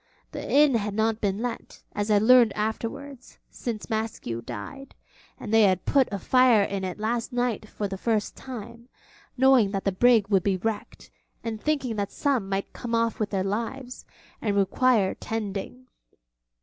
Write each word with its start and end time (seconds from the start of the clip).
The 0.31 0.43
inn 0.51 0.73
had 0.73 0.95
not 0.95 1.21
been 1.21 1.43
let, 1.43 1.83
as 1.93 2.09
I 2.09 2.17
learned 2.17 2.53
afterwards, 2.55 3.37
since 3.51 3.85
Maskew 3.87 4.41
died; 4.43 4.95
and 5.39 5.53
they 5.53 5.61
had 5.61 5.85
put 5.85 6.09
a 6.11 6.17
fire 6.17 6.63
in 6.63 6.83
it 6.83 6.97
last 6.97 7.31
night 7.31 7.69
for 7.69 7.87
the 7.87 7.99
first 7.99 8.35
time, 8.35 8.89
knowing 9.37 9.69
that 9.73 9.83
the 9.85 9.91
brig 9.91 10.27
would 10.29 10.41
be 10.41 10.57
wrecked, 10.57 11.11
and 11.43 11.61
thinking 11.61 11.97
that 11.97 12.11
some 12.11 12.49
might 12.49 12.73
come 12.73 12.95
off 12.95 13.19
with 13.19 13.29
their 13.29 13.43
lives 13.43 14.03
and 14.41 14.57
require 14.57 15.13
tending. 15.13 15.85